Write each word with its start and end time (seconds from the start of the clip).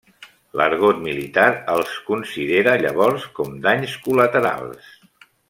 L'argot 0.59 1.01
militar 1.07 1.45
els 1.73 1.91
considera 2.07 2.75
llavors 2.85 3.29
com 3.41 3.53
danys 3.69 3.95
col·laterals. 4.09 4.91